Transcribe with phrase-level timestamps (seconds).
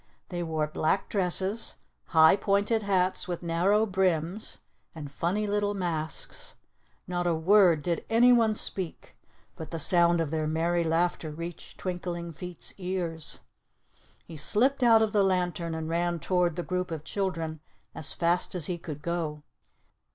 [0.29, 4.57] They wore black dresses, high, pointed hats with narrow brims,
[4.95, 6.55] and funny little masks.
[7.05, 9.15] Not a word did anyone speak,
[9.55, 13.41] but the sound of their merry laughter reached Twinkling Feet's ears.
[14.25, 17.59] He slipped out of the lantern, and ran toward the group of children
[17.93, 19.43] as fast as he could go.